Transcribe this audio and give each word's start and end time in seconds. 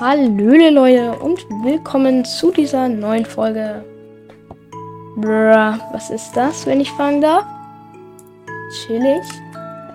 Hallöle 0.00 0.70
Leute 0.70 1.18
und 1.18 1.44
willkommen 1.64 2.24
zu 2.24 2.52
dieser 2.52 2.88
neuen 2.88 3.26
Folge. 3.26 3.84
Bruh, 5.16 5.74
was 5.92 6.10
ist 6.10 6.36
das, 6.36 6.64
wenn 6.66 6.78
ich 6.78 6.88
fragen 6.92 7.20
darf? 7.20 7.44
Chillig. 8.70 9.24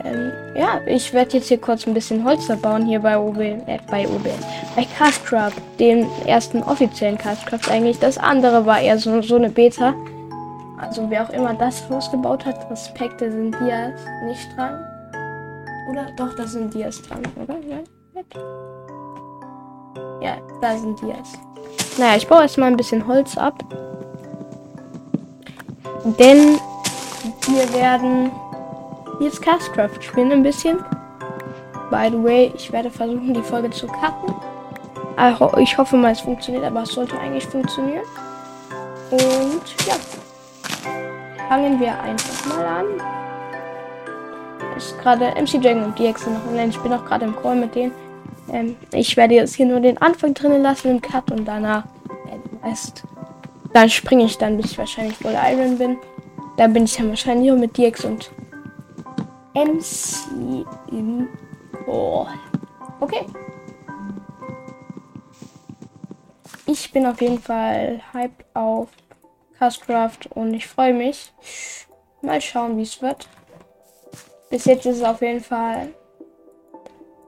Ähm, 0.03 0.33
ja, 0.57 0.81
ich 0.87 1.13
werde 1.13 1.37
jetzt 1.37 1.47
hier 1.47 1.57
kurz 1.57 1.87
ein 1.87 1.93
bisschen 1.93 2.25
Holz 2.25 2.45
bauen 2.61 2.85
hier 2.85 2.99
bei 2.99 3.17
OB, 3.17 3.37
äh, 3.39 3.79
bei 3.89 4.05
OB, 4.05 4.27
bei 4.75 4.85
Castcraft, 4.97 5.53
dem 5.79 6.05
ersten 6.25 6.61
offiziellen 6.63 7.17
Castcraft 7.17 7.71
eigentlich. 7.71 7.97
Das 7.97 8.17
andere 8.17 8.65
war 8.65 8.81
eher 8.81 8.97
so, 8.97 9.21
so 9.21 9.37
eine 9.37 9.49
Beta. 9.49 9.93
Also 10.81 11.09
wer 11.09 11.23
auch 11.23 11.29
immer 11.29 11.53
das 11.53 11.89
Haus 11.89 12.11
hat, 12.11 12.69
Respekte 12.69 13.31
sind 13.31 13.55
Dias 13.61 14.01
nicht 14.25 14.49
dran. 14.57 14.83
Oder 15.89 16.07
doch, 16.17 16.35
da 16.35 16.45
sind 16.45 16.73
Dias 16.73 17.01
dran, 17.03 17.21
oder? 17.41 17.55
Nein? 17.65 17.85
Ja, 18.13 18.72
da 20.61 20.77
sind 20.77 21.01
Dias. 21.01 21.33
Naja, 21.97 22.15
ich 22.15 22.27
baue 22.27 22.43
erstmal 22.43 22.69
ein 22.69 22.77
bisschen 22.77 23.05
Holz 23.05 23.37
ab. 23.37 23.63
Denn 26.17 26.59
wir 27.47 27.73
werden 27.73 28.31
jetzt 29.19 29.41
Castcraft 29.41 30.01
spielen 30.01 30.31
ein 30.31 30.43
bisschen. 30.43 30.77
By 31.91 32.09
the 32.09 32.23
way, 32.23 32.51
ich 32.55 32.71
werde 32.71 32.89
versuchen, 32.89 33.33
die 33.33 33.41
Folge 33.41 33.69
zu 33.69 33.87
cutten. 33.87 34.33
Ich 35.59 35.77
hoffe 35.77 35.95
mal, 35.95 36.11
es 36.11 36.21
funktioniert, 36.21 36.63
aber 36.63 36.83
es 36.83 36.93
sollte 36.93 37.19
eigentlich 37.19 37.45
funktionieren. 37.45 38.03
Und 39.11 39.61
ja, 39.85 39.95
fangen 41.49 41.79
wir 41.79 41.99
einfach 42.01 42.55
mal 42.55 42.65
an. 42.65 42.85
Ist 44.75 44.99
gerade 45.01 45.33
MC 45.39 45.61
Dragon 45.61 45.83
und 45.83 45.99
DX 45.99 46.25
noch 46.25 46.47
online. 46.47 46.69
Ich 46.69 46.79
bin 46.79 46.93
auch 46.93 47.05
gerade 47.05 47.25
im 47.25 47.35
Call 47.35 47.55
mit 47.55 47.75
denen. 47.75 47.91
Ähm, 48.51 48.75
ich 48.91 49.15
werde 49.17 49.35
jetzt 49.35 49.55
hier 49.55 49.65
nur 49.65 49.79
den 49.79 49.97
Anfang 49.99 50.33
drinnen 50.33 50.61
lassen 50.61 50.91
im 50.91 51.01
Cut 51.01 51.31
und 51.31 51.45
danach 51.45 51.85
äh. 52.63 52.73
Dann 53.73 53.89
springe 53.89 54.25
ich 54.25 54.37
dann, 54.37 54.57
bis 54.57 54.71
ich 54.71 54.77
wahrscheinlich 54.77 55.17
voll 55.17 55.35
Iron 55.35 55.77
bin. 55.77 55.97
Dann 56.57 56.73
bin 56.73 56.83
ich 56.83 56.95
dann 56.95 57.09
wahrscheinlich 57.09 57.49
nur 57.49 57.57
mit 57.57 57.77
DX 57.77 58.05
und 58.05 58.31
MC 59.55 60.65
im 60.91 61.27
Call. 61.85 62.27
Okay. 62.99 63.25
Ich 66.67 66.91
bin 66.91 67.05
auf 67.05 67.19
jeden 67.21 67.39
Fall 67.39 68.01
hyped 68.13 68.45
auf 68.53 68.89
Castcraft 69.57 70.27
und 70.29 70.53
ich 70.53 70.67
freue 70.67 70.93
mich. 70.93 71.33
Mal 72.21 72.39
schauen, 72.41 72.77
wie 72.77 72.83
es 72.83 73.01
wird. 73.01 73.27
Bis 74.49 74.65
jetzt 74.65 74.85
ist 74.85 74.97
es 74.97 75.03
auf 75.03 75.21
jeden 75.21 75.41
Fall 75.41 75.89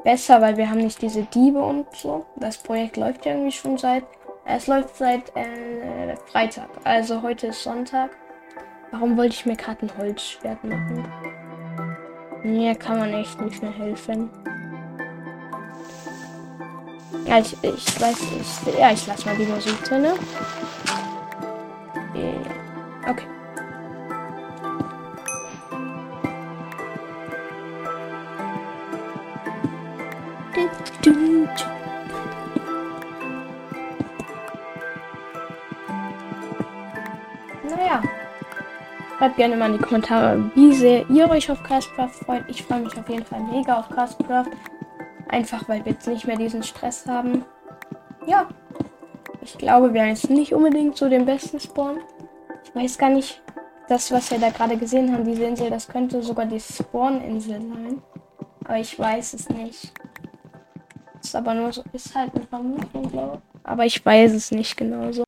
besser, 0.05 0.39
weil 0.39 0.55
wir 0.55 0.69
haben 0.69 0.79
nicht 0.79 1.01
diese 1.01 1.23
Diebe 1.23 1.59
und 1.59 1.87
so. 1.93 2.25
Das 2.37 2.57
Projekt 2.59 2.95
läuft 2.95 3.25
ja 3.25 3.33
irgendwie 3.33 3.51
schon 3.51 3.77
seit. 3.77 4.05
Es 4.45 4.67
läuft 4.67 4.95
seit 4.95 5.35
äh, 5.35 6.15
Freitag. 6.31 6.69
Also 6.85 7.21
heute 7.23 7.47
ist 7.47 7.63
Sonntag. 7.63 8.11
Warum 8.91 9.17
wollte 9.17 9.33
ich 9.33 9.45
mir 9.45 9.55
gerade 9.57 9.85
ein 9.85 9.97
Holzschwert 9.97 10.63
machen? 10.63 11.05
Mir 12.43 12.75
kann 12.75 12.99
man 12.99 13.13
echt 13.13 13.41
nicht 13.41 13.61
mehr 13.61 13.73
helfen. 13.73 14.29
Ja, 17.25 17.39
ich, 17.39 17.57
ich 17.63 17.99
weiß 17.99 18.21
nicht. 18.21 18.79
Ja, 18.79 18.91
ich 18.91 19.07
lasse 19.07 19.25
mal 19.25 19.35
die 19.35 19.45
Musik 19.45 19.83
drin. 19.83 20.05
Schreibt 39.25 39.37
gerne 39.37 39.57
mal 39.57 39.71
in 39.71 39.79
die 39.79 39.83
Kommentare, 39.83 40.51
wie 40.53 40.71
sehr 40.71 41.09
ihr 41.09 41.27
euch 41.27 41.49
auf 41.49 41.63
Castcraft 41.63 42.09
freut. 42.09 42.43
Ich 42.47 42.61
freue 42.61 42.81
mich 42.81 42.95
auf 42.95 43.09
jeden 43.09 43.25
Fall 43.25 43.41
mega 43.41 43.79
auf 43.79 43.89
Castcraft. 43.89 44.51
Einfach 45.29 45.67
weil 45.67 45.83
wir 45.83 45.93
jetzt 45.93 46.07
nicht 46.07 46.27
mehr 46.27 46.37
diesen 46.37 46.61
Stress 46.61 47.07
haben. 47.07 47.43
Ja. 48.27 48.47
Ich 49.41 49.57
glaube, 49.57 49.95
wir 49.95 50.01
haben 50.01 50.09
jetzt 50.09 50.29
nicht 50.29 50.53
unbedingt 50.53 50.95
so 50.95 51.09
den 51.09 51.25
besten 51.25 51.59
Spawn. 51.59 52.01
Ich 52.65 52.75
weiß 52.75 52.99
gar 52.99 53.09
nicht, 53.09 53.41
das, 53.87 54.11
was 54.11 54.29
wir 54.29 54.37
da 54.37 54.51
gerade 54.51 54.77
gesehen 54.77 55.11
haben, 55.11 55.25
diese 55.25 55.45
Insel, 55.45 55.71
das 55.71 55.87
könnte 55.87 56.21
sogar 56.21 56.45
die 56.45 56.59
Spawn-Insel 56.59 57.61
sein. 57.61 58.03
Aber 58.63 58.77
ich 58.77 58.99
weiß 58.99 59.33
es 59.33 59.49
nicht 59.49 59.91
ist 61.25 61.35
aber 61.35 61.53
nur 61.53 61.73
so, 61.73 61.83
ist 61.91 62.15
halt 62.15 62.35
eine 62.35 62.45
Vermutung, 62.45 63.11
glaube 63.11 63.41
ich. 63.41 63.59
Aber 63.63 63.85
ich 63.85 64.05
weiß 64.05 64.33
es 64.33 64.51
nicht 64.51 64.77
genau 64.77 65.11
so. 65.11 65.24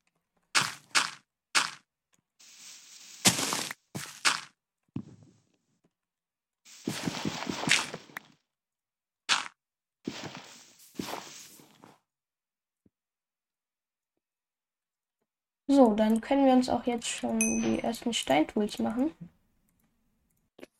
So, 15.68 15.94
dann 15.94 16.20
können 16.20 16.46
wir 16.46 16.54
uns 16.54 16.68
auch 16.68 16.84
jetzt 16.86 17.06
schon 17.06 17.38
die 17.38 17.80
ersten 17.80 18.14
Steintools 18.14 18.78
machen. 18.78 19.12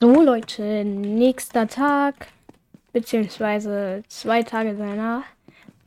So, 0.01 0.23
Leute, 0.23 0.85
nächster 0.85 1.69
Tag 1.69 2.29
beziehungsweise 2.93 4.03
zwei 4.09 4.43
Tage 4.43 4.75
danach. 4.75 5.25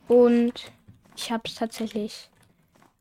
Und 0.06 0.70
ich 1.16 1.32
habe 1.32 1.42
es 1.46 1.56
tatsächlich 1.56 2.30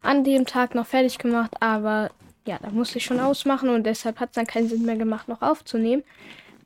an 0.02 0.24
dem 0.24 0.46
Tag 0.46 0.74
noch 0.74 0.88
fertig 0.88 1.20
gemacht, 1.20 1.52
aber 1.60 2.10
ja, 2.48 2.58
da 2.60 2.72
musste 2.72 2.98
ich 2.98 3.06
schon 3.06 3.20
ausmachen 3.20 3.70
und 3.70 3.84
deshalb 3.84 4.20
hat 4.20 4.30
es 4.30 4.36
dann 4.36 4.48
keinen 4.48 4.70
Sinn 4.70 4.84
mehr 4.84 4.98
gemacht, 4.98 5.28
noch 5.28 5.42
aufzunehmen. 5.44 6.04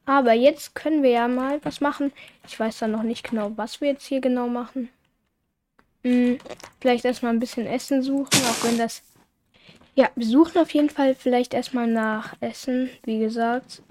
Aber 0.05 0.33
jetzt 0.33 0.75
können 0.75 1.03
wir 1.03 1.09
ja 1.09 1.27
mal 1.27 1.59
was 1.63 1.81
machen. 1.81 2.13
Ich 2.47 2.59
weiß 2.59 2.79
dann 2.79 2.91
noch 2.91 3.03
nicht 3.03 3.29
genau, 3.29 3.51
was 3.55 3.81
wir 3.81 3.89
jetzt 3.89 4.05
hier 4.05 4.21
genau 4.21 4.47
machen. 4.47 4.89
Hm, 6.03 6.37
vielleicht 6.79 7.03
erstmal 7.03 7.33
ein 7.33 7.39
bisschen 7.39 7.65
Essen 7.65 8.01
suchen, 8.01 8.39
auch 8.45 8.63
wenn 8.63 8.77
das. 8.77 9.01
Ja, 9.97 10.09
wir 10.15 10.27
suchen 10.27 10.59
auf 10.59 10.73
jeden 10.73 10.89
Fall 10.89 11.15
vielleicht 11.15 11.53
erstmal 11.53 11.87
nach 11.87 12.35
Essen, 12.41 12.89
wie 13.03 13.19
gesagt. 13.19 13.81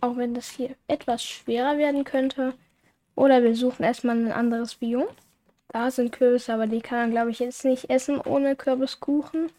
Auch 0.00 0.16
wenn 0.16 0.34
das 0.34 0.48
hier 0.50 0.70
etwas 0.86 1.24
schwerer 1.24 1.78
werden 1.78 2.04
könnte. 2.04 2.54
Oder 3.16 3.42
wir 3.42 3.56
suchen 3.56 3.82
erstmal 3.82 4.16
ein 4.16 4.30
anderes 4.30 4.76
Biom. 4.76 5.06
Da 5.68 5.90
sind 5.90 6.12
Kürbisse, 6.12 6.54
aber 6.54 6.68
die 6.68 6.80
kann 6.80 6.98
man, 6.98 7.10
glaube 7.10 7.30
ich, 7.30 7.40
jetzt 7.40 7.64
nicht 7.64 7.90
essen 7.90 8.20
ohne 8.20 8.54
Kürbiskuchen. 8.54 9.50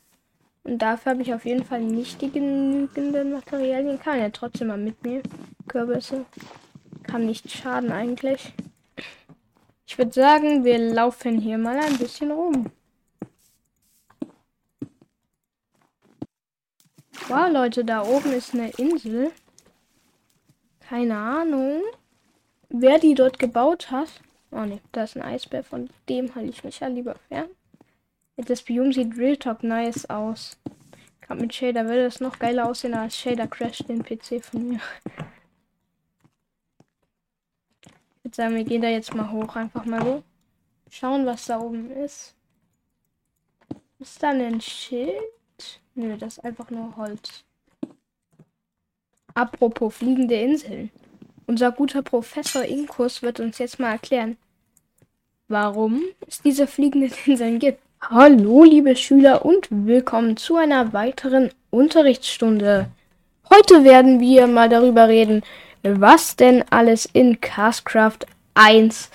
Und 0.63 0.77
dafür 0.81 1.11
habe 1.11 1.21
ich 1.21 1.33
auf 1.33 1.44
jeden 1.44 1.66
Fall 1.66 1.81
nicht 1.81 2.21
die 2.21 2.31
genügenden 2.31 3.33
Materialien. 3.33 4.00
Kann 4.00 4.19
ja 4.19 4.29
trotzdem 4.29 4.69
mal 4.69 4.77
mitnehmen. 4.77 5.23
Kürbisse. 5.67 6.25
Kann 7.03 7.25
nicht 7.25 7.51
schaden 7.51 7.91
eigentlich. 7.91 8.53
Ich 9.85 9.97
würde 9.97 10.13
sagen, 10.13 10.63
wir 10.63 10.77
laufen 10.77 11.39
hier 11.39 11.57
mal 11.57 11.77
ein 11.77 11.97
bisschen 11.97 12.31
rum. 12.31 12.71
Wow, 17.28 17.51
Leute, 17.51 17.85
da 17.85 18.03
oben 18.03 18.31
ist 18.34 18.53
eine 18.53 18.69
Insel. 18.72 19.31
Keine 20.81 21.17
Ahnung 21.17 21.81
wer 22.73 23.00
die 23.00 23.13
dort 23.13 23.39
gebaut 23.39 23.91
hat. 23.91 24.09
Oh 24.51 24.66
ne, 24.66 24.81
da 24.91 25.03
ist 25.03 25.16
ein 25.16 25.23
Eisbär, 25.23 25.63
von 25.63 25.89
dem 26.09 26.35
halte 26.35 26.50
ich 26.50 26.63
mich 26.63 26.81
ja 26.81 26.88
lieber 26.88 27.16
fern. 27.29 27.47
Das 28.35 28.63
Biom 28.63 28.91
sieht 28.91 29.16
real 29.17 29.38
top 29.38 29.63
nice 29.63 30.09
aus. 30.09 30.57
Gerade 31.22 31.41
mit 31.41 31.53
Shader 31.53 31.85
würde 31.85 32.06
es 32.06 32.19
noch 32.19 32.39
geiler 32.39 32.67
aussehen 32.67 32.95
als 32.95 33.16
Shader 33.16 33.47
crasht 33.47 33.88
den 33.88 34.03
PC 34.03 34.44
von 34.44 34.67
mir. 34.67 34.79
Ich 38.23 38.35
sagen, 38.35 38.56
wir 38.56 38.63
gehen 38.63 38.81
da 38.81 38.89
jetzt 38.89 39.13
mal 39.13 39.31
hoch, 39.31 39.56
einfach 39.56 39.85
mal 39.85 40.03
so. 40.03 40.23
Schauen, 40.89 41.25
was 41.25 41.45
da 41.45 41.59
oben 41.59 41.92
ist. 41.92 42.36
Ist 44.00 44.21
da 44.24 44.30
ein 44.30 44.59
Schild? 44.59 45.13
Nö, 45.95 46.18
das 46.18 46.38
ist 46.38 46.44
einfach 46.44 46.72
nur 46.72 46.95
Holz. 46.98 47.44
Apropos 49.36 49.94
fliegende 49.94 50.34
Inseln. 50.34 50.90
Unser 51.45 51.72
guter 51.72 52.01
Professor 52.01 52.63
Inkus 52.63 53.22
wird 53.22 53.40
uns 53.40 53.60
jetzt 53.60 53.80
mal 53.80 53.92
erklären, 53.92 54.38
warum 55.48 56.01
es 56.28 56.42
diese 56.42 56.66
fliegenden 56.66 57.12
Inseln 57.25 57.60
gibt. 57.60 57.80
Hallo, 58.01 58.63
liebe 58.63 58.95
Schüler 58.95 59.45
und 59.45 59.68
willkommen 59.69 60.36
zu 60.36 60.56
einer 60.56 60.94
weiteren 60.94 61.51
Unterrichtsstunde. 61.69 62.88
Heute 63.51 63.84
werden 63.84 64.19
wir 64.19 64.48
mal 64.48 64.69
darüber 64.69 65.07
reden, 65.07 65.44
was 65.84 66.36
denn 66.36 66.63
alles 66.72 67.06
in 67.06 67.40
Castcraft 67.40 68.25
1 68.56 69.12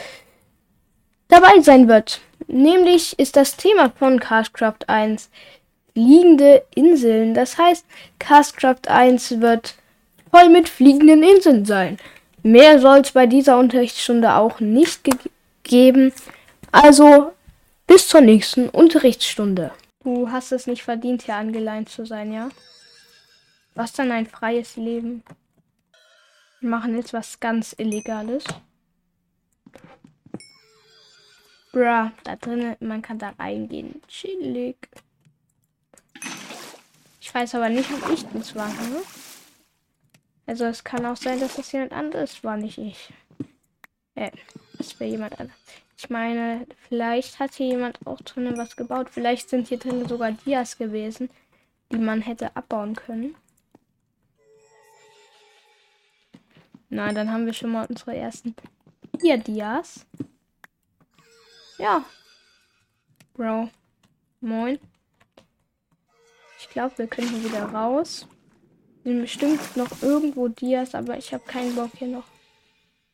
dabei 1.26 1.60
sein 1.60 1.88
wird. 1.88 2.20
Nämlich 2.46 3.18
ist 3.18 3.36
das 3.36 3.56
Thema 3.56 3.90
von 3.90 4.20
Castcraft 4.20 4.88
1 4.88 5.28
fliegende 5.92 6.64
Inseln. 6.74 7.34
Das 7.34 7.58
heißt, 7.58 7.84
Castcraft 8.18 8.88
1 8.88 9.40
wird 9.40 9.74
voll 10.30 10.48
mit 10.48 10.68
fliegenden 10.68 11.22
Inseln 11.22 11.64
sein. 11.64 11.98
Mehr 12.42 12.78
soll 12.80 13.00
es 13.00 13.12
bei 13.12 13.26
dieser 13.26 13.58
Unterrichtsstunde 13.58 14.34
auch 14.34 14.60
nicht 14.60 15.04
ge 15.04 15.14
geben. 15.64 16.12
Also 16.72 17.32
Bis 17.88 18.06
zur 18.06 18.20
nächsten 18.20 18.68
Unterrichtsstunde. 18.68 19.70
Du 20.04 20.30
hast 20.30 20.52
es 20.52 20.66
nicht 20.66 20.82
verdient, 20.82 21.22
hier 21.22 21.36
angeleint 21.36 21.88
zu 21.88 22.04
sein, 22.04 22.34
ja? 22.34 22.50
Was 23.74 23.94
dann 23.94 24.12
ein 24.12 24.26
freies 24.26 24.76
Leben? 24.76 25.22
Wir 26.60 26.68
machen 26.68 26.94
jetzt 26.96 27.14
was 27.14 27.40
ganz 27.40 27.74
Illegales. 27.78 28.44
Bra, 31.72 32.12
da 32.24 32.36
drinnen, 32.36 32.76
man 32.80 33.00
kann 33.00 33.18
da 33.18 33.30
reingehen. 33.38 34.02
Chillig. 34.06 34.76
Ich 37.28 37.34
weiß 37.34 37.56
aber 37.56 37.68
nicht, 37.68 37.90
ob 37.92 38.10
ich 38.10 38.24
das 38.32 38.54
war. 38.54 38.68
Ne? 38.68 39.02
Also 40.46 40.64
es 40.64 40.82
kann 40.82 41.04
auch 41.04 41.16
sein, 41.16 41.38
dass 41.38 41.56
das 41.56 41.70
jemand 41.72 41.92
anderes 41.92 42.42
war, 42.42 42.56
nicht 42.56 42.78
ich. 42.78 43.12
Äh, 44.14 44.30
das 44.78 44.98
wäre 44.98 45.10
jemand 45.10 45.38
anderes. 45.38 45.60
Ich 45.98 46.08
meine, 46.08 46.66
vielleicht 46.88 47.38
hat 47.38 47.52
hier 47.52 47.66
jemand 47.66 47.98
auch 48.06 48.22
drinnen 48.22 48.56
was 48.56 48.76
gebaut. 48.76 49.08
Vielleicht 49.10 49.50
sind 49.50 49.68
hier 49.68 49.78
drinnen 49.78 50.08
sogar 50.08 50.32
Dias 50.32 50.78
gewesen, 50.78 51.28
die 51.92 51.98
man 51.98 52.22
hätte 52.22 52.56
abbauen 52.56 52.96
können. 52.96 53.34
Na, 56.88 57.12
dann 57.12 57.30
haben 57.30 57.44
wir 57.44 57.52
schon 57.52 57.72
mal 57.72 57.84
unsere 57.90 58.16
ersten 58.16 58.54
vier 59.20 59.36
Dias. 59.36 60.06
Ja. 61.76 62.06
Bro. 63.34 63.68
Moin. 64.40 64.78
Glaube, 66.78 66.98
wir 66.98 67.06
können 67.08 67.42
wieder 67.42 67.64
raus. 67.64 68.28
Sind 69.02 69.20
bestimmt 69.20 69.76
noch 69.76 70.00
irgendwo 70.00 70.46
Dias, 70.46 70.94
aber 70.94 71.18
ich 71.18 71.34
habe 71.34 71.42
keinen 71.44 71.74
Bock 71.74 71.90
hier 71.98 72.06
noch 72.06 72.28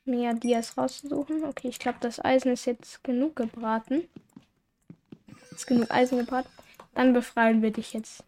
mehr 0.05 0.35
Dias 0.35 0.77
rauszusuchen. 0.77 1.43
Okay, 1.45 1.69
ich 1.69 1.79
glaube, 1.79 1.97
das 2.03 2.23
Eisen 2.23 2.53
ist 2.53 2.67
jetzt 2.67 3.03
genug 3.03 3.37
gebraten. 3.37 4.07
Ist 5.51 5.67
genug 5.67 5.91
Eisen 5.91 6.19
gebraten. 6.19 6.51
Dann 6.93 7.15
befreien 7.15 7.63
wir 7.63 7.71
dich 7.71 7.95
jetzt. 7.95 8.23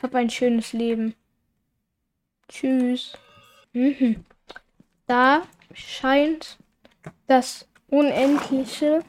Hab 0.00 0.14
ein 0.14 0.30
schönes 0.30 0.72
Leben. 0.72 1.16
Tschüss. 2.48 3.18
Mhm. 3.72 4.24
Da 5.08 5.42
scheint 5.74 6.58
das 7.26 7.66
unendliche 7.88 9.00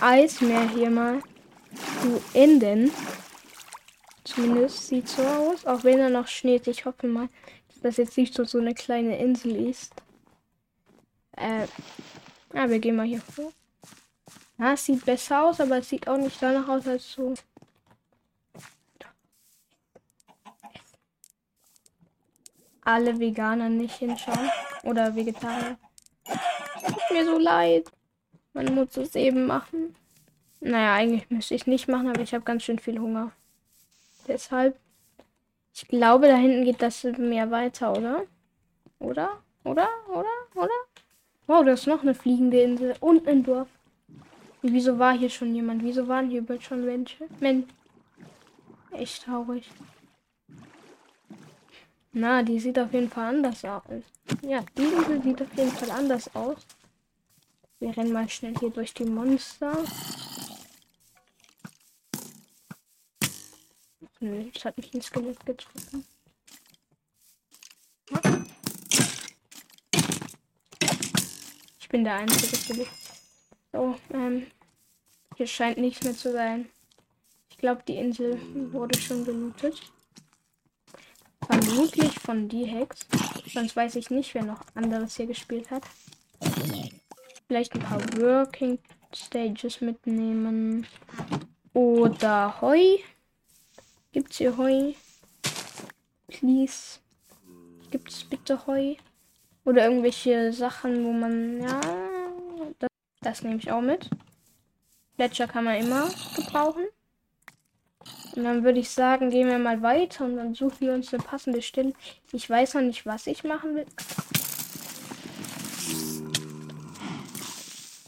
Eismeer 0.00 0.68
hier 0.68 0.90
mal 0.90 1.20
zu 2.00 2.22
enden. 2.32 2.92
Zumindest 4.24 4.88
sieht 4.88 5.08
so 5.08 5.22
aus. 5.22 5.66
Auch 5.66 5.84
wenn 5.84 5.98
er 5.98 6.10
noch 6.10 6.28
schneit. 6.28 6.66
Ich 6.66 6.84
hoffe 6.84 7.06
mal, 7.06 7.28
dass 7.68 7.80
das 7.82 7.96
jetzt 7.96 8.16
nicht 8.16 8.34
so, 8.34 8.44
so 8.44 8.58
eine 8.58 8.74
kleine 8.74 9.18
Insel 9.18 9.56
ist. 9.68 9.92
Äh, 11.36 11.66
ja, 12.54 12.68
wir 12.68 12.78
gehen 12.78 12.96
mal 12.96 13.06
hier 13.06 13.20
vor. 13.20 13.52
Ja, 14.58 14.74
es 14.74 14.84
sieht 14.84 15.04
besser 15.06 15.44
aus, 15.44 15.60
aber 15.60 15.78
es 15.78 15.88
sieht 15.88 16.06
auch 16.06 16.18
nicht 16.18 16.42
danach 16.42 16.68
aus, 16.68 16.86
als 16.86 17.12
so. 17.12 17.34
Alle 22.82 23.18
Veganer 23.18 23.68
nicht 23.68 23.96
hinschauen. 23.96 24.50
Oder 24.82 25.14
Vegetarier. 25.14 25.78
Tut 26.24 27.10
mir 27.10 27.24
so 27.24 27.38
leid. 27.38 27.90
Man 28.52 28.74
muss 28.74 28.96
es 28.96 29.14
eben 29.14 29.46
machen. 29.46 29.94
Naja, 30.60 30.94
eigentlich 30.94 31.30
müsste 31.30 31.54
ich 31.54 31.66
nicht 31.66 31.88
machen, 31.88 32.08
aber 32.08 32.20
ich 32.20 32.34
habe 32.34 32.44
ganz 32.44 32.64
schön 32.64 32.78
viel 32.78 32.98
Hunger. 32.98 33.32
Deshalb. 34.30 34.78
Ich 35.74 35.88
glaube, 35.88 36.28
da 36.28 36.36
hinten 36.36 36.64
geht 36.64 36.80
das 36.80 37.02
mehr 37.02 37.50
weiter, 37.50 37.90
oder? 37.90 38.26
Oder? 39.00 39.42
Oder? 39.64 39.88
Oder? 40.08 40.36
Oder? 40.54 40.78
Wow, 41.48 41.64
da 41.64 41.72
ist 41.72 41.88
noch 41.88 42.02
eine 42.02 42.14
fliegende 42.14 42.60
Insel 42.60 42.94
und 43.00 43.26
ein 43.26 43.42
Dorf. 43.42 43.68
Und 44.62 44.72
wieso 44.72 45.00
war 45.00 45.18
hier 45.18 45.30
schon 45.30 45.52
jemand? 45.52 45.82
Wieso 45.82 46.06
waren 46.06 46.30
hier 46.30 46.42
bald 46.42 46.62
schon 46.62 46.84
Menschen? 46.84 47.26
Men 47.40 47.68
Echt 48.92 49.24
traurig. 49.24 49.68
Na, 52.12 52.44
die 52.44 52.60
sieht 52.60 52.78
auf 52.78 52.92
jeden 52.92 53.10
Fall 53.10 53.34
anders 53.34 53.64
aus. 53.64 54.04
Ja, 54.42 54.64
die 54.76 54.82
Insel 54.82 55.22
sieht 55.22 55.42
auf 55.42 55.56
jeden 55.56 55.72
Fall 55.72 55.90
anders 55.90 56.32
aus. 56.36 56.58
Wir 57.80 57.96
rennen 57.96 58.12
mal 58.12 58.28
schnell 58.28 58.54
hier 58.60 58.70
durch 58.70 58.94
die 58.94 59.06
Monster. 59.06 59.76
Nö, 64.20 64.50
das 64.52 64.66
hat 64.66 64.76
mich 64.76 64.92
ins 64.92 65.06
Skelett 65.06 65.44
getroffen. 65.46 66.04
Ich 71.80 71.88
bin 71.88 72.04
der 72.04 72.14
einzige 72.16 72.56
Skelett. 72.56 72.88
So, 73.72 73.96
ähm. 74.12 74.46
Hier 75.36 75.46
scheint 75.46 75.78
nichts 75.78 76.04
mehr 76.04 76.14
zu 76.14 76.32
sein. 76.32 76.68
Ich 77.48 77.56
glaube, 77.56 77.82
die 77.88 77.96
Insel 77.96 78.38
wurde 78.72 78.98
schon 79.00 79.24
gelootet. 79.24 79.80
Vermutlich 81.46 82.12
von 82.20 82.46
die 82.46 82.66
Hex. 82.66 83.06
Sonst 83.46 83.74
weiß 83.74 83.96
ich 83.96 84.10
nicht, 84.10 84.34
wer 84.34 84.44
noch 84.44 84.60
anderes 84.74 85.16
hier 85.16 85.26
gespielt 85.26 85.70
hat. 85.70 85.82
Vielleicht 87.46 87.72
ein 87.74 87.80
paar 87.80 88.00
Working 88.18 88.78
Stages 89.14 89.80
mitnehmen. 89.80 90.86
Oder 91.72 92.60
Heu. 92.60 92.98
Gibt's 94.12 94.38
hier 94.38 94.56
Heu? 94.56 94.94
Please. 96.26 96.98
Gibt's 97.92 98.24
bitte 98.24 98.66
Heu? 98.66 98.96
Oder 99.64 99.84
irgendwelche 99.84 100.52
Sachen, 100.52 101.04
wo 101.04 101.12
man. 101.12 101.60
Ja. 101.62 101.80
Das, 102.80 102.90
das 103.20 103.42
nehme 103.42 103.56
ich 103.56 103.70
auch 103.70 103.80
mit. 103.80 104.10
Gletscher 105.16 105.46
kann 105.46 105.64
man 105.64 105.76
immer 105.76 106.10
gebrauchen. 106.34 106.86
Und 108.34 108.44
dann 108.44 108.64
würde 108.64 108.80
ich 108.80 108.90
sagen, 108.90 109.30
gehen 109.30 109.48
wir 109.48 109.58
mal 109.58 109.82
weiter 109.82 110.24
und 110.24 110.36
dann 110.36 110.54
suchen 110.54 110.80
wir 110.80 110.94
uns 110.94 111.12
eine 111.12 111.22
passende 111.22 111.62
Stelle. 111.62 111.92
Ich 112.32 112.48
weiß 112.48 112.74
noch 112.74 112.82
nicht, 112.82 113.06
was 113.06 113.26
ich 113.26 113.44
machen 113.44 113.76
will. 113.76 113.86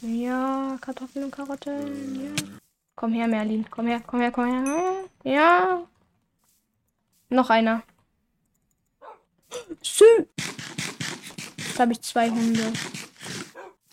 Ja, 0.01 0.77
Kartoffeln 0.81 1.25
und 1.25 1.31
Karotten. 1.31 2.25
Ja. 2.25 2.43
Komm 2.95 3.13
her, 3.13 3.27
Merlin. 3.27 3.65
Komm 3.69 3.87
her, 3.87 4.01
komm 4.05 4.19
her, 4.19 4.31
komm 4.31 4.65
her. 4.65 5.05
Ja. 5.23 5.87
Noch 7.33 7.49
einer. 7.49 7.81
Schön. 9.81 10.27
Jetzt 11.57 11.79
habe 11.79 11.91
ich 11.93 12.01
zwei 12.03 12.29
Hunde. 12.29 12.71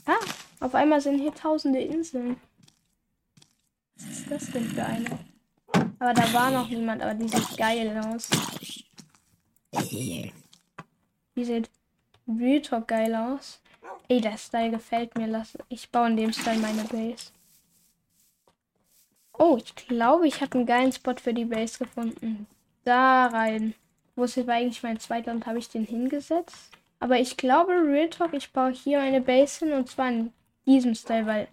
Ah, 0.04 0.18
auf 0.60 0.74
einmal 0.74 1.00
sind 1.00 1.20
hier 1.20 1.34
tausende 1.34 1.80
Inseln. 1.80 2.38
Was 3.96 4.04
ist 4.10 4.30
das 4.30 4.50
denn 4.50 4.66
für 4.66 4.84
eine? 4.84 5.18
Aber 5.98 6.12
da 6.12 6.30
war 6.34 6.50
noch 6.50 6.68
niemand, 6.68 7.00
aber 7.00 7.14
die 7.14 7.28
sieht 7.28 7.56
geil 7.56 7.98
aus. 8.04 8.28
Die 9.90 10.32
sieht 11.36 11.70
Real 12.28 12.82
geil 12.86 13.14
aus. 13.14 13.62
Ey, 14.08 14.20
der 14.20 14.36
Style 14.36 14.70
gefällt 14.70 15.16
mir. 15.16 15.28
Lass, 15.28 15.56
ich 15.70 15.90
baue 15.90 16.08
in 16.08 16.18
dem 16.18 16.32
Style 16.34 16.58
meine 16.58 16.84
Base. 16.84 17.32
Oh, 19.32 19.56
ich 19.56 19.74
glaube, 19.74 20.28
ich 20.28 20.42
habe 20.42 20.58
einen 20.58 20.66
geilen 20.66 20.92
Spot 20.92 21.14
für 21.16 21.32
die 21.32 21.46
Base 21.46 21.78
gefunden 21.78 22.46
da 22.84 23.26
rein. 23.26 23.74
Wo 24.16 24.24
ist 24.24 24.36
jetzt 24.36 24.48
eigentlich 24.48 24.82
mein 24.82 24.98
zweiter 24.98 25.32
und 25.32 25.46
habe 25.46 25.58
ich 25.58 25.68
den 25.68 25.84
hingesetzt? 25.84 26.70
Aber 26.98 27.18
ich 27.18 27.36
glaube, 27.36 27.72
Real 27.72 28.10
Talk, 28.10 28.34
ich 28.34 28.52
baue 28.52 28.72
hier 28.72 29.00
eine 29.00 29.20
Base 29.20 29.64
hin 29.64 29.74
und 29.74 29.88
zwar 29.88 30.10
in 30.10 30.32
diesem 30.66 30.94
Style, 30.94 31.26
weil. 31.26 31.48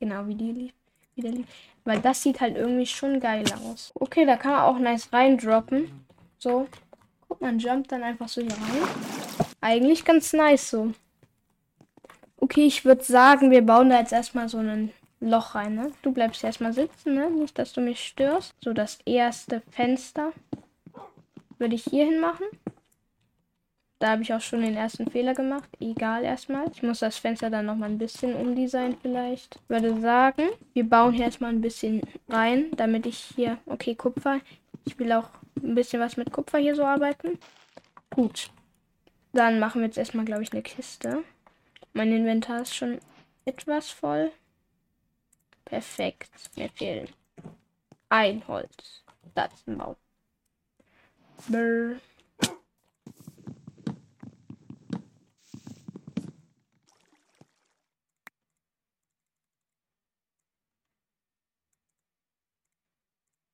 Genau, 0.00 0.26
wie 0.26 0.34
die 0.34 0.52
lief. 0.52 0.72
Wie 1.14 1.22
der 1.22 1.32
lief. 1.32 1.46
Weil 1.84 2.00
das 2.00 2.22
sieht 2.22 2.40
halt 2.40 2.56
irgendwie 2.56 2.86
schon 2.86 3.20
geil 3.20 3.44
aus. 3.64 3.92
Okay, 3.94 4.24
da 4.24 4.36
kann 4.36 4.52
man 4.52 4.62
auch 4.62 4.78
nice 4.78 5.12
reindroppen. 5.12 6.06
So. 6.38 6.66
Guck, 7.28 7.40
man 7.40 7.58
jumpt 7.58 7.92
dann 7.92 8.02
einfach 8.02 8.28
so 8.28 8.40
hier 8.40 8.52
rein. 8.52 8.88
Eigentlich 9.60 10.04
ganz 10.04 10.32
nice 10.32 10.70
so. 10.70 10.92
Okay, 12.38 12.66
ich 12.66 12.84
würde 12.84 13.04
sagen, 13.04 13.50
wir 13.50 13.62
bauen 13.62 13.90
da 13.90 13.98
jetzt 13.98 14.12
erstmal 14.12 14.48
so 14.48 14.58
einen 14.58 14.92
Loch 15.20 15.54
rein, 15.54 15.74
ne? 15.74 15.92
Du 16.02 16.12
bleibst 16.12 16.44
erstmal 16.44 16.72
sitzen, 16.72 17.14
ne? 17.14 17.30
Nicht, 17.30 17.58
dass 17.58 17.72
du 17.72 17.80
mich 17.80 18.04
störst. 18.04 18.54
So, 18.60 18.72
das 18.72 18.98
erste 19.04 19.62
Fenster 19.70 20.32
würde 21.58 21.74
ich 21.74 21.84
hier 21.84 22.04
hin 22.04 22.20
machen. 22.20 22.46
Da 24.00 24.10
habe 24.10 24.22
ich 24.22 24.34
auch 24.34 24.40
schon 24.40 24.60
den 24.60 24.76
ersten 24.76 25.10
Fehler 25.10 25.34
gemacht. 25.34 25.70
Egal 25.80 26.24
erstmal. 26.24 26.70
Ich 26.74 26.82
muss 26.82 26.98
das 26.98 27.16
Fenster 27.16 27.48
dann 27.48 27.64
noch 27.66 27.76
mal 27.76 27.88
ein 27.88 27.96
bisschen 27.96 28.34
umdesignen 28.34 28.98
vielleicht. 29.00 29.56
Ich 29.56 29.70
würde 29.70 29.98
sagen, 30.00 30.42
wir 30.74 30.84
bauen 30.84 31.14
hier 31.14 31.24
erstmal 31.24 31.50
ein 31.50 31.62
bisschen 31.62 32.02
rein, 32.28 32.70
damit 32.76 33.06
ich 33.06 33.16
hier... 33.16 33.58
Okay, 33.64 33.94
Kupfer. 33.94 34.40
Ich 34.84 34.98
will 34.98 35.10
auch 35.12 35.30
ein 35.62 35.74
bisschen 35.74 36.00
was 36.00 36.18
mit 36.18 36.32
Kupfer 36.32 36.58
hier 36.58 36.74
so 36.74 36.84
arbeiten. 36.84 37.38
Gut. 38.10 38.50
Dann 39.32 39.58
machen 39.58 39.80
wir 39.80 39.86
jetzt 39.86 39.96
erstmal, 39.96 40.26
glaube 40.26 40.42
ich, 40.42 40.52
eine 40.52 40.62
Kiste. 40.62 41.24
Mein 41.94 42.12
Inventar 42.12 42.60
ist 42.60 42.74
schon 42.74 42.98
etwas 43.46 43.88
voll. 43.88 44.30
Perfekt. 45.64 46.30
Mir 46.56 46.68
fehlen 46.70 47.08
ein 48.08 48.46
Holz. 48.46 49.02
Das 49.34 49.50
Maul. 49.66 49.96
Brr. 51.48 51.96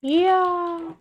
Ja. 0.01 0.95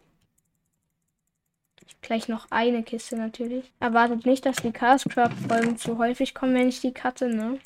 Gleich 2.03 2.29
noch 2.29 2.47
eine 2.51 2.83
Kiste 2.83 3.17
natürlich. 3.17 3.73
Erwartet 3.79 4.27
nicht, 4.27 4.45
dass 4.45 4.57
die 4.57 4.73
Chaos 4.73 5.05
Crab 5.05 5.33
Folgen 5.49 5.77
zu 5.77 5.99
häufig 5.99 6.35
kommen, 6.35 6.55
wenn 6.55 6.69
ich 6.69 6.81
die 6.81 6.93
cutte, 6.93 7.29
ne? 7.29 7.61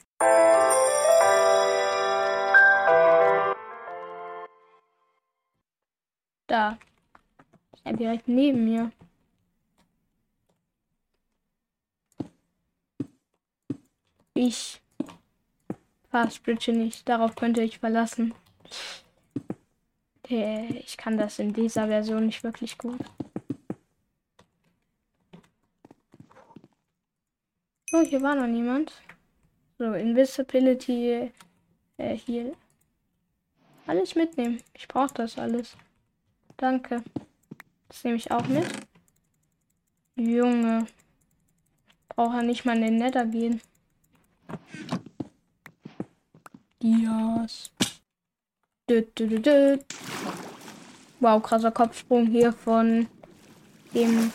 Da. 6.55 6.79
Ja, 7.85 7.93
direkt 7.93 8.29
neben 8.29 8.65
mir. 8.65 8.93
Ich 14.35 14.81
Fastbridge 16.11 16.71
nicht. 16.71 17.09
Darauf 17.09 17.35
könnte 17.35 17.61
ich 17.61 17.81
verlassen. 17.81 18.35
Ich 20.29 20.97
kann 20.97 21.19
das 21.19 21.41
in 21.41 21.53
dieser 21.53 21.89
Version 21.89 22.27
nicht 22.27 22.45
wirklich 22.45 22.79
gut. 22.79 23.01
Oh, 27.93 28.03
hier 28.03 28.23
war 28.23 28.37
noch 28.37 28.47
niemand. 28.47 28.93
So, 29.79 29.93
Invisibility 29.93 31.33
äh, 31.97 32.17
hier. 32.17 32.55
Alles 33.89 34.15
mitnehmen. 34.15 34.63
Ich 34.75 34.87
brauche 34.87 35.15
das 35.15 35.37
alles. 35.37 35.77
Danke. 36.57 37.03
Das 37.89 38.05
nehme 38.05 38.17
ich 38.17 38.31
auch 38.31 38.47
mit. 38.47 38.67
Junge. 40.17 40.87
Braucht 42.09 42.37
er 42.37 42.43
nicht 42.43 42.65
mal 42.65 42.77
in 42.77 42.83
den 42.83 42.97
Nether 42.97 43.27
gehen. 43.27 43.61
Dias. 46.83 47.71
Wow, 51.21 51.43
krasser 51.43 51.71
Kopfsprung 51.71 52.27
hier 52.27 52.53
von 52.53 53.07
dem 53.95 54.31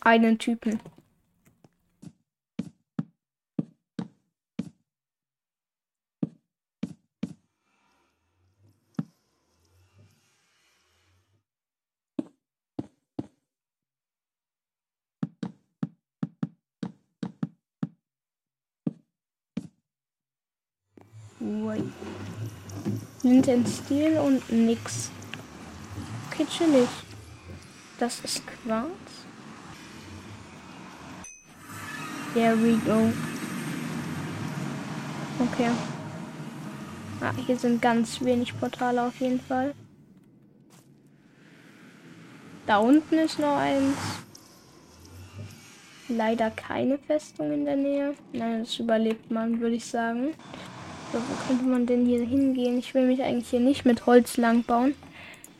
einen 0.00 0.38
Typen. 0.38 0.80
In 23.46 23.66
Stil 23.66 24.18
und 24.18 24.52
nix. 24.52 25.10
Okay, 26.30 26.46
chillig. 26.46 26.88
Das 27.98 28.20
ist 28.20 28.42
Quarz. 28.46 28.90
There 32.34 32.56
we 32.62 32.76
go. 32.84 33.12
Okay. 35.40 35.70
Ah, 37.20 37.32
hier 37.44 37.58
sind 37.58 37.82
ganz 37.82 38.20
wenig 38.20 38.58
Portale 38.60 39.02
auf 39.02 39.16
jeden 39.20 39.40
Fall. 39.40 39.74
Da 42.66 42.76
unten 42.76 43.14
ist 43.18 43.38
noch 43.38 43.56
eins. 43.56 43.96
Leider 46.08 46.50
keine 46.50 46.98
Festung 46.98 47.52
in 47.52 47.64
der 47.64 47.76
Nähe. 47.76 48.14
Nein, 48.32 48.60
das 48.60 48.78
überlebt 48.78 49.30
man, 49.30 49.60
würde 49.60 49.76
ich 49.76 49.86
sagen. 49.86 50.34
So, 51.12 51.18
wo 51.18 51.46
könnte 51.46 51.64
man 51.64 51.86
denn 51.86 52.06
hier 52.06 52.24
hingehen? 52.24 52.78
Ich 52.78 52.94
will 52.94 53.06
mich 53.06 53.22
eigentlich 53.22 53.50
hier 53.50 53.60
nicht 53.60 53.84
mit 53.84 54.06
Holz 54.06 54.36
lang 54.36 54.62
bauen. 54.62 54.94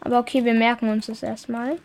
Aber 0.00 0.20
okay, 0.20 0.44
wir 0.44 0.54
merken 0.54 0.88
uns 0.88 1.06
das 1.06 1.22
erstmal. 1.22 1.78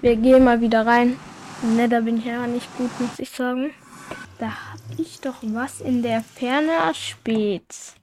Wir 0.00 0.16
gehen 0.16 0.44
mal 0.44 0.60
wieder 0.60 0.86
rein. 0.86 1.18
Ne, 1.62 1.88
da 1.88 2.00
bin 2.00 2.18
ich 2.18 2.24
ja 2.24 2.46
nicht 2.46 2.68
gut, 2.76 2.90
muss 3.00 3.18
ich 3.18 3.30
sagen. 3.30 3.72
Da 4.38 4.46
habe 4.46 5.02
ich 5.02 5.20
doch 5.20 5.36
was 5.42 5.80
in 5.80 6.02
der 6.02 6.22
Ferne 6.22 6.72
erspäht. 6.72 7.94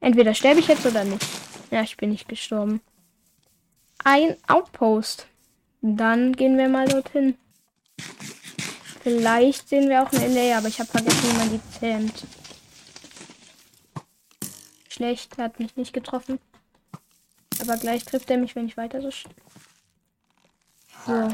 Entweder 0.00 0.34
sterbe 0.34 0.60
ich 0.60 0.68
jetzt 0.68 0.86
oder 0.86 1.04
nicht. 1.04 1.26
Ja, 1.70 1.82
ich 1.82 1.96
bin 1.96 2.10
nicht 2.10 2.28
gestorben. 2.28 2.80
Ein 4.02 4.36
Outpost. 4.48 5.26
Dann 5.82 6.32
gehen 6.32 6.56
wir 6.56 6.68
mal 6.68 6.88
dorthin. 6.88 7.36
Vielleicht 9.02 9.68
sehen 9.68 9.88
wir 9.88 10.02
auch 10.02 10.12
ein 10.12 10.34
LA, 10.34 10.58
aber 10.58 10.68
ich 10.68 10.78
habe 10.78 10.90
vergessen, 10.90 11.22
wie 11.22 11.38
man 11.38 11.50
die 11.50 11.78
zähmt. 11.78 12.24
Schlecht, 14.88 15.38
hat 15.38 15.58
mich 15.58 15.76
nicht 15.76 15.92
getroffen. 15.92 16.38
Aber 17.60 17.76
gleich 17.78 18.04
trifft 18.04 18.30
er 18.30 18.36
mich, 18.36 18.54
wenn 18.56 18.66
ich 18.66 18.76
weiter 18.76 19.00
so. 19.00 19.10
So. 21.06 21.28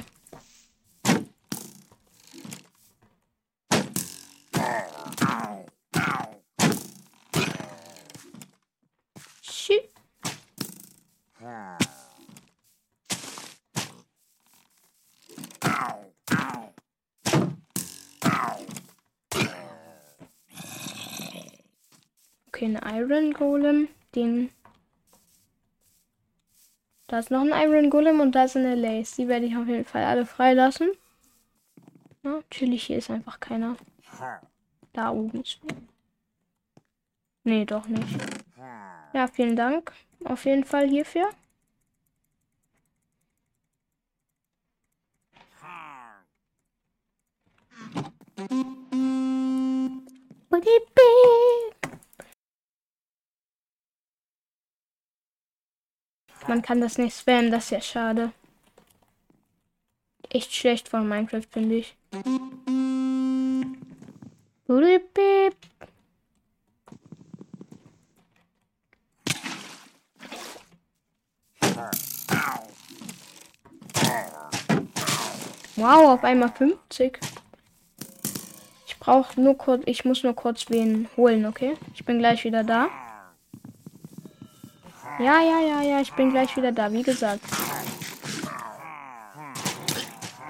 Ein 22.67 22.81
Iron 22.97 23.33
Golem. 23.33 23.89
Den. 24.17 24.51
Da 27.07 27.21
ist 27.21 27.31
noch 27.31 27.43
ein 27.43 27.53
Iron 27.53 27.91
Golem 27.91 28.19
und 28.19 28.33
da 28.35 28.45
ist 28.45 28.57
eine 28.57 28.75
Lace. 28.75 29.15
Die 29.15 29.29
werde 29.29 29.47
ich 29.47 29.57
auf 29.57 29.69
jeden 29.69 29.85
Fall 29.85 30.03
alle 30.03 30.27
freilassen. 30.27 30.91
Ja, 32.25 32.31
natürlich, 32.33 32.83
hier 32.83 32.99
ist 32.99 33.09
einfach 33.09 33.39
keiner. 33.39 33.77
Da 34.93 35.11
oben 35.11 35.43
ist. 35.43 35.61
Nee, 37.45 37.65
doch 37.65 37.87
nicht. 37.87 38.19
Ja, 39.13 39.29
vielen 39.29 39.55
Dank. 39.55 39.93
Auf 40.25 40.45
jeden 40.45 40.65
Fall 40.65 40.89
hierfür. 40.89 41.29
Man 56.49 56.63
kann 56.63 56.81
das 56.81 56.97
nicht 56.99 57.19
spammen, 57.19 57.51
das 57.51 57.65
ist 57.65 57.71
ja 57.71 57.81
schade. 57.81 58.33
Echt 60.31 60.55
schlecht 60.55 60.89
von 60.89 61.09
Minecraft, 61.09 61.47
finde 61.51 61.77
ich. 61.77 61.97
Wow, 75.77 76.15
auf 76.15 76.25
einmal 76.25 76.51
50. 76.51 77.19
Ich 78.87 78.99
brauche 78.99 79.41
nur 79.41 79.57
kurz, 79.59 79.83
ich 79.87 80.05
muss 80.05 80.23
nur 80.23 80.35
kurz 80.35 80.71
wen 80.71 81.09
holen, 81.17 81.45
okay? 81.45 81.75
Ich 81.95 82.05
bin 82.05 82.19
gleich 82.19 82.45
wieder 82.45 82.65
da. 82.65 82.89
Ja, 85.19 85.41
ja, 85.41 85.61
ja, 85.61 85.83
ja, 85.83 86.01
ich 86.01 86.13
bin 86.13 86.31
gleich 86.31 86.55
wieder 86.57 86.73
da, 86.73 86.93
wie 86.93 87.03
gesagt. 87.03 87.41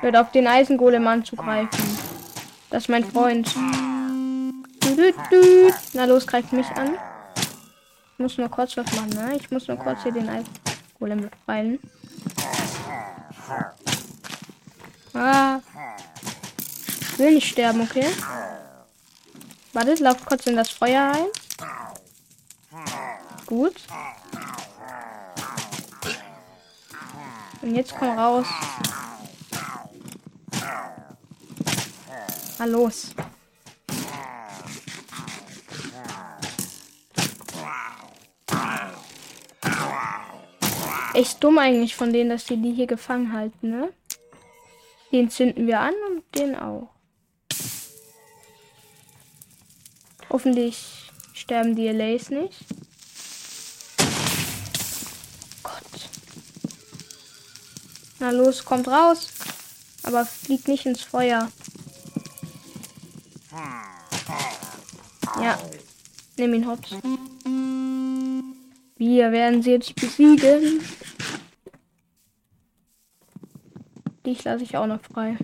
Hört 0.00 0.16
auf 0.16 0.32
den 0.32 0.46
Eisengolem 0.46 1.06
anzugreifen. 1.06 1.99
Das 2.70 2.85
ist 2.85 2.88
mein 2.88 3.04
Freund. 3.04 3.54
Na 5.92 6.04
los, 6.04 6.26
greift 6.26 6.52
mich 6.52 6.68
an. 6.73 6.94
Ich 8.12 8.18
muss 8.18 8.38
nur 8.38 8.49
kurz 8.49 8.76
was 8.76 8.87
machen, 8.92 9.11
ne? 9.11 9.37
Ich 9.37 9.50
muss 9.50 9.68
nur 9.68 9.76
kurz 9.76 10.02
hier 10.02 10.12
den 10.12 10.28
Eisengolem 10.28 11.28
befreien. 11.30 11.78
Ah. 15.14 15.61
Ich 17.00 17.18
will 17.18 17.35
nicht 17.35 17.49
sterben, 17.49 17.82
okay? 17.82 18.06
Warte, 19.73 19.94
lauf 20.02 20.25
kurz 20.26 20.46
in 20.46 20.56
das 20.56 20.70
Feuer 20.70 21.12
rein. 21.12 21.26
Gut. 23.46 23.76
Und 27.62 27.75
jetzt 27.75 27.94
komm 27.96 28.18
raus. 28.18 28.46
Na 32.58 32.64
los. 32.64 33.14
Echt 41.14 41.42
dumm 41.42 41.58
eigentlich 41.58 41.96
von 41.96 42.12
denen, 42.12 42.28
dass 42.28 42.44
die 42.44 42.58
die 42.58 42.72
hier 42.72 42.86
gefangen 42.86 43.32
halten, 43.32 43.70
ne? 43.70 43.92
Den 45.12 45.30
zünden 45.30 45.66
wir 45.66 45.80
an 45.80 45.94
und 46.10 46.22
den 46.34 46.54
auch. 46.54 46.90
Hoffentlich 50.28 51.10
sterben 51.32 51.75
die 51.75 51.88
LAs 51.88 52.28
nicht. 52.28 52.66
Na 58.18 58.30
los, 58.30 58.64
kommt 58.64 58.88
raus. 58.88 59.28
Aber 60.02 60.25
fliegt 60.25 60.68
nicht 60.68 60.87
ins 60.87 61.02
Feuer. 61.02 61.50
Ja. 65.40 65.58
Nimm 66.38 66.54
ihn 66.54 66.66
hops. 66.66 66.94
Wir 68.96 69.32
werden 69.32 69.62
sie 69.62 69.73
jetzt 69.73 69.94
besiegen. 69.94 70.80
Dich 74.25 74.44
lasse 74.44 74.64
ich 74.64 74.76
auch 74.76 74.87
noch 74.87 75.00
frei. 75.02 75.37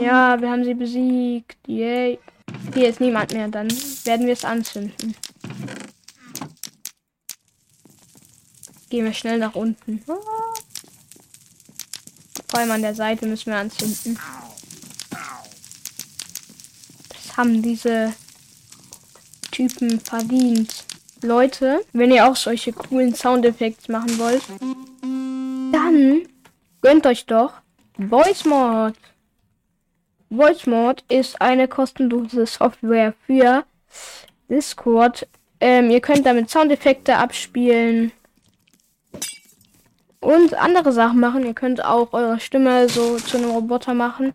Ja, 0.00 0.40
wir 0.40 0.50
haben 0.50 0.64
sie 0.64 0.74
besiegt. 0.74 1.58
Yay. 1.66 2.18
Hier 2.74 2.88
ist 2.88 3.00
niemand 3.00 3.32
mehr. 3.32 3.48
Dann 3.48 3.68
werden 4.04 4.26
wir 4.26 4.32
es 4.32 4.44
anzünden. 4.44 5.14
Gehen 8.88 9.04
wir 9.04 9.12
schnell 9.12 9.38
nach 9.38 9.54
unten. 9.54 10.02
Vor 12.48 12.58
allem 12.58 12.70
an 12.72 12.82
der 12.82 12.94
Seite 12.94 13.26
müssen 13.26 13.52
wir 13.52 13.58
anzünden. 13.58 14.18
Das 17.08 17.36
haben 17.36 17.62
diese 17.62 18.12
Typen 19.52 20.00
verdient. 20.00 20.84
Leute, 21.22 21.84
wenn 21.92 22.10
ihr 22.10 22.26
auch 22.26 22.36
solche 22.36 22.72
coolen 22.72 23.14
Soundeffekte 23.14 23.92
machen 23.92 24.18
wollt, 24.18 24.42
dann 25.72 26.26
gönnt 26.80 27.06
euch 27.06 27.26
doch 27.26 27.52
Voice 28.08 28.44
Mod. 28.44 28.94
Voice 30.30 30.66
Mod 30.66 31.02
ist 31.08 31.40
eine 31.40 31.66
kostenlose 31.66 32.46
Software 32.46 33.14
für 33.26 33.64
Discord. 34.48 35.26
Ähm, 35.58 35.90
ihr 35.90 36.00
könnt 36.00 36.24
damit 36.24 36.48
Soundeffekte 36.50 37.16
abspielen 37.16 38.12
und 40.20 40.54
andere 40.54 40.92
Sachen 40.92 41.18
machen. 41.18 41.44
Ihr 41.44 41.54
könnt 41.54 41.84
auch 41.84 42.12
eure 42.12 42.38
Stimme 42.38 42.88
so 42.88 43.16
zu 43.16 43.38
einem 43.38 43.50
Roboter 43.50 43.92
machen. 43.92 44.32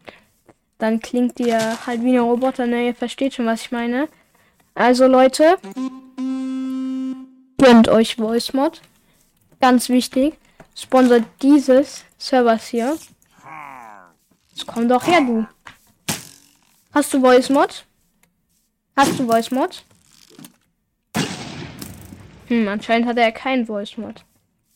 Dann 0.78 1.00
klingt 1.00 1.40
ihr 1.40 1.58
halt 1.88 2.04
wie 2.04 2.18
ein 2.18 2.24
Roboter, 2.24 2.68
ne? 2.68 2.88
Ihr 2.88 2.96
versteht 2.96 3.34
schon, 3.34 3.46
was 3.46 3.62
ich 3.62 3.72
meine. 3.72 4.10
Also 4.74 5.08
Leute, 5.08 5.58
gönnt 7.58 7.88
euch 7.88 8.16
Voice 8.16 8.52
Mod. 8.54 8.82
Ganz 9.62 9.88
wichtig. 9.88 10.34
Sponsert 10.76 11.24
dieses 11.42 12.04
Servers 12.18 12.68
hier. 12.68 12.98
Jetzt 14.50 14.68
komm 14.68 14.90
doch 14.90 15.08
her, 15.08 15.22
du. 15.22 15.48
Hast 16.96 17.14
du 17.14 17.20
Voice 17.20 17.50
Mod? 17.50 17.86
Hast 18.96 19.20
du 19.20 19.28
Voice 19.28 19.52
Mod? 19.52 19.84
Hm, 22.48 22.70
anscheinend 22.70 23.06
hat 23.06 23.18
er 23.18 23.34
keinen 23.34 23.66
Voice 23.66 23.98
Mod. 23.98 24.24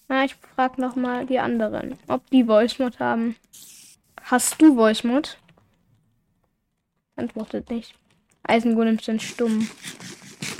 Na, 0.09 0.25
ich 0.25 0.35
frag 0.35 0.77
noch 0.77 0.97
mal 0.97 1.25
die 1.25 1.39
anderen, 1.39 1.97
ob 2.09 2.29
die 2.29 2.43
Voice 2.43 2.77
Mod 2.77 2.99
haben. 2.99 3.37
Hast 4.21 4.61
du 4.61 4.75
Voice 4.75 5.05
Mod? 5.05 5.37
Antwortet 7.15 7.69
nicht. 7.69 7.95
Eisengolems 8.43 9.05
sind 9.05 9.21
stumm. 9.21 9.69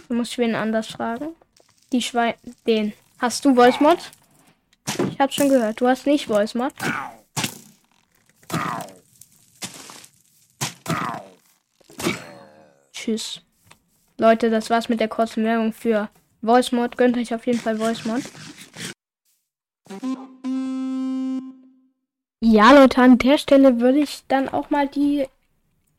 Du 0.07 0.13
musst 0.13 0.37
wen 0.37 0.55
anders 0.55 0.87
fragen. 0.87 1.35
Die 1.91 2.01
Schwein. 2.01 2.35
Den. 2.67 2.93
Hast 3.17 3.43
du 3.43 3.53
Voice 3.53 3.81
Mod? 3.81 3.99
Ich 5.11 5.19
hab 5.19 5.33
schon 5.33 5.49
gehört. 5.49 5.81
Du 5.81 5.89
hast 5.89 6.07
nicht 6.07 6.27
Voice 6.27 6.55
Mod. 6.55 6.71
Tschüss. 13.09 13.41
Leute, 14.19 14.51
das 14.51 14.69
war's 14.69 14.87
mit 14.87 14.99
der 14.99 15.07
kurzen 15.07 15.43
Werbung 15.43 15.73
für 15.73 16.09
Voice 16.43 16.71
Mod. 16.71 16.95
Gönnt 16.95 17.17
euch 17.17 17.33
auf 17.33 17.47
jeden 17.47 17.57
Fall 17.57 17.77
Voice 17.77 18.05
Mod. 18.05 18.21
Ja, 22.39 22.71
Leute, 22.71 23.01
an 23.01 23.17
der 23.17 23.39
Stelle 23.39 23.79
würde 23.79 23.97
ich 23.97 24.21
dann 24.27 24.47
auch 24.47 24.69
mal 24.69 24.87
die 24.87 25.25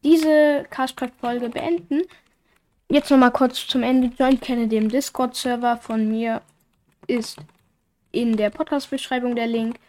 diese 0.05 0.65
Castcraft-Folge 0.71 1.49
beenden. 1.49 2.03
Jetzt 2.89 3.11
noch 3.11 3.19
mal 3.19 3.31
kurz 3.31 3.67
zum 3.67 3.83
Ende. 3.83 4.13
Joint 4.17 4.41
kenne 4.41 4.69
dem 4.69 4.89
Discord-Server 4.89 5.79
von 5.79 6.09
mir. 6.09 6.43
Ist 7.09 7.39
in 8.13 8.37
der 8.37 8.51
Podcast-Beschreibung 8.51 9.35
der 9.35 9.49
Link. 9.49 9.81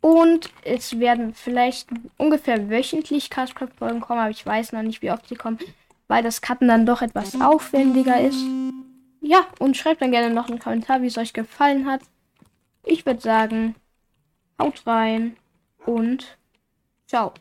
Und 0.00 0.48
es 0.64 0.98
werden 0.98 1.34
vielleicht 1.34 1.88
ungefähr 2.16 2.70
wöchentlich 2.70 3.28
Castcraft-Folgen 3.28 4.00
kommen, 4.00 4.20
aber 4.20 4.30
ich 4.30 4.46
weiß 4.46 4.72
noch 4.72 4.80
nicht, 4.80 5.02
wie 5.02 5.10
oft 5.10 5.28
sie 5.28 5.34
kommen 5.34 5.58
weil 6.10 6.24
das 6.24 6.42
Cutten 6.42 6.66
dann 6.66 6.86
doch 6.86 7.02
etwas 7.02 7.40
aufwendiger 7.40 8.20
ist. 8.20 8.44
Ja, 9.20 9.46
und 9.60 9.76
schreibt 9.76 10.02
dann 10.02 10.10
gerne 10.10 10.34
noch 10.34 10.48
einen 10.48 10.58
Kommentar, 10.58 11.02
wie 11.02 11.06
es 11.06 11.16
euch 11.16 11.32
gefallen 11.32 11.86
hat. 11.86 12.00
Ich 12.84 13.06
würde 13.06 13.20
sagen, 13.20 13.76
haut 14.60 14.84
rein 14.88 15.36
und 15.86 16.36
ciao. 17.06 17.32